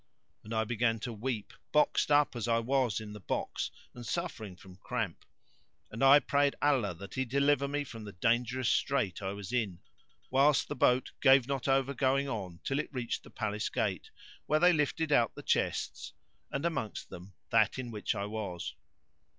And 0.43 0.51
I 0.51 0.63
began 0.63 0.97
to 1.01 1.13
weep, 1.13 1.53
boxed 1.71 2.09
up 2.11 2.35
as 2.35 2.47
I 2.47 2.57
was 2.57 2.99
in 2.99 3.13
the 3.13 3.19
box 3.19 3.69
and 3.93 4.03
suffering 4.03 4.55
from 4.55 4.77
cramp; 4.77 5.23
and 5.91 6.03
I 6.03 6.17
prayed 6.17 6.55
Allah 6.59 6.95
that 6.95 7.13
He 7.13 7.23
deliver 7.23 7.67
me 7.67 7.83
from 7.83 8.03
the 8.05 8.11
dangerous 8.11 8.67
strait 8.67 9.21
I 9.21 9.33
was 9.33 9.53
in, 9.53 9.77
whilst 10.31 10.69
the 10.69 10.75
boat 10.75 11.11
gave 11.21 11.47
not 11.47 11.67
over 11.67 11.93
going 11.93 12.27
on 12.27 12.61
till 12.63 12.79
it 12.79 12.91
reached 12.91 13.21
the 13.21 13.29
Palace 13.29 13.69
gate 13.69 14.09
where 14.47 14.59
they 14.59 14.73
lifted 14.73 15.11
out 15.11 15.35
the 15.35 15.43
chests 15.43 16.13
and 16.49 16.65
amongst 16.65 17.11
them 17.11 17.35
that 17.51 17.77
in 17.77 17.91
which 17.91 18.15
I 18.15 18.25
was. 18.25 18.73